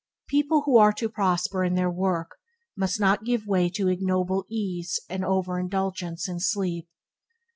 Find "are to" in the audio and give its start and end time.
0.77-1.07